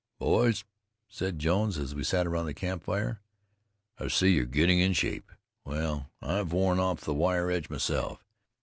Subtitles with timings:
[0.17, 0.63] "Boys,"
[1.07, 3.21] said Jones, as we sat round the campfire,
[3.99, 5.31] "I see you're getting in shape.
[5.63, 8.25] Well, I've worn off the wire edge myself.